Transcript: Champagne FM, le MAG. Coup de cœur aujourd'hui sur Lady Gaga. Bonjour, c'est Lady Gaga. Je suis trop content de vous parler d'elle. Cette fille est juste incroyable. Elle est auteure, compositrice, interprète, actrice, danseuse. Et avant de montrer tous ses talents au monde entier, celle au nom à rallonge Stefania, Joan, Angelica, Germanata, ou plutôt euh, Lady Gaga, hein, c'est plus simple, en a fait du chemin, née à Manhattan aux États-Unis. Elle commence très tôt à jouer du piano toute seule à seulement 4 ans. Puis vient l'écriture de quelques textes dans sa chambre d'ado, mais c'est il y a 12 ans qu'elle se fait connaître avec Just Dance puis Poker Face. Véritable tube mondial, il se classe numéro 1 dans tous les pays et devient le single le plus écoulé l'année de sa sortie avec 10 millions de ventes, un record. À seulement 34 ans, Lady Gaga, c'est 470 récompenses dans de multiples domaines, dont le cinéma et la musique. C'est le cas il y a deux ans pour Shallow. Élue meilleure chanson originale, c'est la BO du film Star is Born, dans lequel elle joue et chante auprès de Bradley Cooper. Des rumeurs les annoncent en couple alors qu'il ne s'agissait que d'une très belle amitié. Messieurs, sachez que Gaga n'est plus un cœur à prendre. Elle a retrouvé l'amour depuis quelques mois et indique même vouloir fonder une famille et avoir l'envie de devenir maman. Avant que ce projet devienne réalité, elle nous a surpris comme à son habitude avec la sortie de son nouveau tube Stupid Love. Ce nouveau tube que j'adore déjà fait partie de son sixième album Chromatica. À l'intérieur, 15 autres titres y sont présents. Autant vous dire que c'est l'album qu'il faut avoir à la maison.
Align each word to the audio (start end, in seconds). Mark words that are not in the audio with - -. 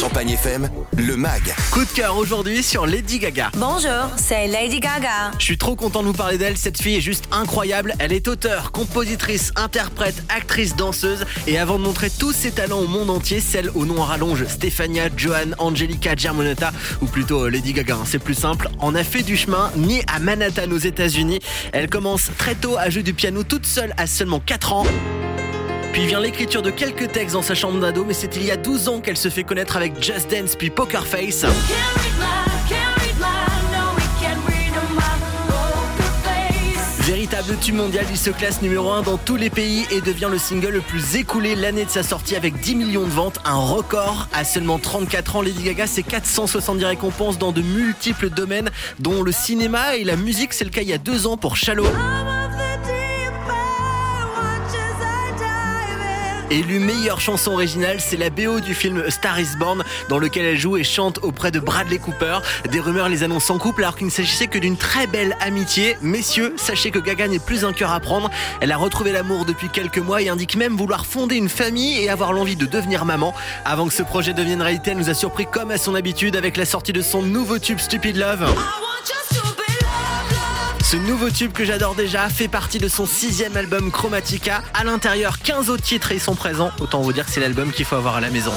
Champagne 0.00 0.30
FM, 0.30 0.68
le 0.96 1.16
MAG. 1.16 1.54
Coup 1.70 1.84
de 1.84 1.90
cœur 1.90 2.16
aujourd'hui 2.16 2.64
sur 2.64 2.86
Lady 2.86 3.20
Gaga. 3.20 3.52
Bonjour, 3.56 4.10
c'est 4.16 4.48
Lady 4.48 4.80
Gaga. 4.80 5.30
Je 5.38 5.44
suis 5.44 5.58
trop 5.58 5.76
content 5.76 6.02
de 6.02 6.08
vous 6.08 6.12
parler 6.12 6.36
d'elle. 6.36 6.56
Cette 6.56 6.82
fille 6.82 6.96
est 6.96 7.00
juste 7.00 7.26
incroyable. 7.30 7.94
Elle 8.00 8.12
est 8.12 8.26
auteure, 8.26 8.72
compositrice, 8.72 9.52
interprète, 9.54 10.24
actrice, 10.28 10.74
danseuse. 10.74 11.24
Et 11.46 11.56
avant 11.56 11.78
de 11.78 11.84
montrer 11.84 12.10
tous 12.10 12.32
ses 12.32 12.50
talents 12.50 12.80
au 12.80 12.88
monde 12.88 13.10
entier, 13.10 13.38
celle 13.38 13.70
au 13.76 13.86
nom 13.86 14.02
à 14.02 14.06
rallonge 14.06 14.44
Stefania, 14.46 15.04
Joan, 15.16 15.54
Angelica, 15.58 16.16
Germanata, 16.16 16.72
ou 17.00 17.06
plutôt 17.06 17.44
euh, 17.44 17.48
Lady 17.48 17.74
Gaga, 17.74 17.94
hein, 17.94 18.04
c'est 18.04 18.18
plus 18.18 18.34
simple, 18.34 18.70
en 18.80 18.96
a 18.96 19.04
fait 19.04 19.22
du 19.22 19.36
chemin, 19.36 19.70
née 19.76 20.02
à 20.12 20.18
Manhattan 20.18 20.68
aux 20.72 20.78
États-Unis. 20.78 21.38
Elle 21.72 21.88
commence 21.88 22.30
très 22.38 22.56
tôt 22.56 22.76
à 22.76 22.90
jouer 22.90 23.04
du 23.04 23.14
piano 23.14 23.44
toute 23.44 23.66
seule 23.66 23.94
à 23.98 24.08
seulement 24.08 24.40
4 24.40 24.72
ans. 24.72 24.86
Puis 25.94 26.08
vient 26.08 26.18
l'écriture 26.18 26.60
de 26.60 26.70
quelques 26.70 27.12
textes 27.12 27.34
dans 27.34 27.42
sa 27.42 27.54
chambre 27.54 27.78
d'ado, 27.78 28.04
mais 28.04 28.14
c'est 28.14 28.34
il 28.34 28.44
y 28.44 28.50
a 28.50 28.56
12 28.56 28.88
ans 28.88 29.00
qu'elle 29.00 29.16
se 29.16 29.28
fait 29.28 29.44
connaître 29.44 29.76
avec 29.76 30.02
Just 30.02 30.28
Dance 30.28 30.56
puis 30.56 30.68
Poker 30.68 31.06
Face. 31.06 31.46
Véritable 36.98 37.56
tube 37.60 37.76
mondial, 37.76 38.04
il 38.10 38.18
se 38.18 38.30
classe 38.30 38.60
numéro 38.60 38.90
1 38.90 39.02
dans 39.02 39.18
tous 39.18 39.36
les 39.36 39.50
pays 39.50 39.86
et 39.92 40.00
devient 40.00 40.28
le 40.28 40.38
single 40.38 40.70
le 40.70 40.80
plus 40.80 41.14
écoulé 41.14 41.54
l'année 41.54 41.84
de 41.84 41.90
sa 41.90 42.02
sortie 42.02 42.34
avec 42.34 42.58
10 42.58 42.74
millions 42.74 43.04
de 43.04 43.12
ventes, 43.12 43.38
un 43.44 43.54
record. 43.54 44.26
À 44.32 44.42
seulement 44.42 44.80
34 44.80 45.36
ans, 45.36 45.42
Lady 45.42 45.62
Gaga, 45.62 45.86
c'est 45.86 46.02
470 46.02 46.84
récompenses 46.86 47.38
dans 47.38 47.52
de 47.52 47.62
multiples 47.62 48.30
domaines, 48.30 48.70
dont 48.98 49.22
le 49.22 49.30
cinéma 49.30 49.94
et 49.94 50.02
la 50.02 50.16
musique. 50.16 50.54
C'est 50.54 50.64
le 50.64 50.70
cas 50.70 50.82
il 50.82 50.88
y 50.88 50.92
a 50.92 50.98
deux 50.98 51.28
ans 51.28 51.36
pour 51.36 51.56
Shallow. 51.56 51.86
Élue 56.50 56.78
meilleure 56.78 57.20
chanson 57.20 57.52
originale, 57.52 57.96
c'est 58.00 58.16
la 58.16 58.28
BO 58.28 58.60
du 58.60 58.74
film 58.74 59.10
Star 59.10 59.40
is 59.40 59.56
Born, 59.58 59.82
dans 60.08 60.18
lequel 60.18 60.44
elle 60.44 60.58
joue 60.58 60.76
et 60.76 60.84
chante 60.84 61.18
auprès 61.22 61.50
de 61.50 61.58
Bradley 61.58 61.98
Cooper. 61.98 62.38
Des 62.70 62.80
rumeurs 62.80 63.08
les 63.08 63.22
annoncent 63.22 63.54
en 63.54 63.58
couple 63.58 63.82
alors 63.82 63.96
qu'il 63.96 64.06
ne 64.06 64.12
s'agissait 64.12 64.46
que 64.46 64.58
d'une 64.58 64.76
très 64.76 65.06
belle 65.06 65.36
amitié. 65.40 65.96
Messieurs, 66.02 66.54
sachez 66.56 66.90
que 66.90 66.98
Gaga 66.98 67.28
n'est 67.28 67.38
plus 67.38 67.64
un 67.64 67.72
cœur 67.72 67.92
à 67.92 68.00
prendre. 68.00 68.30
Elle 68.60 68.72
a 68.72 68.76
retrouvé 68.76 69.10
l'amour 69.10 69.46
depuis 69.46 69.70
quelques 69.70 69.98
mois 69.98 70.20
et 70.20 70.28
indique 70.28 70.56
même 70.56 70.76
vouloir 70.76 71.06
fonder 71.06 71.36
une 71.36 71.48
famille 71.48 71.98
et 72.02 72.10
avoir 72.10 72.32
l'envie 72.32 72.56
de 72.56 72.66
devenir 72.66 73.04
maman. 73.04 73.34
Avant 73.64 73.86
que 73.88 73.94
ce 73.94 74.02
projet 74.02 74.34
devienne 74.34 74.60
réalité, 74.60 74.90
elle 74.90 74.98
nous 74.98 75.10
a 75.10 75.14
surpris 75.14 75.46
comme 75.46 75.70
à 75.70 75.78
son 75.78 75.94
habitude 75.94 76.36
avec 76.36 76.56
la 76.56 76.66
sortie 76.66 76.92
de 76.92 77.02
son 77.02 77.22
nouveau 77.22 77.58
tube 77.58 77.78
Stupid 77.78 78.16
Love. 78.16 78.44
Ce 80.94 80.98
nouveau 81.00 81.28
tube 81.28 81.50
que 81.50 81.64
j'adore 81.64 81.96
déjà 81.96 82.28
fait 82.28 82.46
partie 82.46 82.78
de 82.78 82.86
son 82.86 83.04
sixième 83.04 83.56
album 83.56 83.90
Chromatica. 83.90 84.62
À 84.74 84.84
l'intérieur, 84.84 85.40
15 85.40 85.68
autres 85.68 85.82
titres 85.82 86.12
y 86.12 86.20
sont 86.20 86.36
présents. 86.36 86.70
Autant 86.78 87.00
vous 87.00 87.12
dire 87.12 87.26
que 87.26 87.32
c'est 87.32 87.40
l'album 87.40 87.72
qu'il 87.72 87.84
faut 87.84 87.96
avoir 87.96 88.14
à 88.14 88.20
la 88.20 88.30
maison. 88.30 88.52